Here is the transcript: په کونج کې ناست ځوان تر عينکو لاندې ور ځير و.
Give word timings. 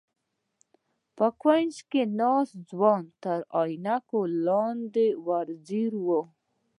په 1.17 1.27
کونج 1.41 1.75
کې 1.89 2.01
ناست 2.19 2.55
ځوان 2.69 3.03
تر 3.23 3.37
عينکو 3.61 4.19
لاندې 4.45 5.07
ور 5.25 5.47
ځير 5.67 5.93
و. 6.05 6.07